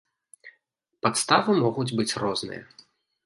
Падставы 1.05 1.51
могуць 1.63 1.95
быць 1.99 2.13
розныя. 2.25 2.63